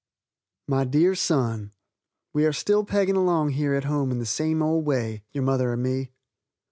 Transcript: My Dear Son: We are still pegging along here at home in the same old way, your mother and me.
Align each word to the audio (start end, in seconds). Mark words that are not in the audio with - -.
My 0.67 0.83
Dear 0.83 1.13
Son: 1.13 1.73
We 2.33 2.47
are 2.47 2.53
still 2.53 2.83
pegging 2.83 3.15
along 3.15 3.49
here 3.51 3.75
at 3.75 3.83
home 3.83 4.09
in 4.09 4.17
the 4.17 4.25
same 4.25 4.63
old 4.63 4.83
way, 4.83 5.21
your 5.31 5.43
mother 5.43 5.71
and 5.73 5.83
me. 5.83 6.09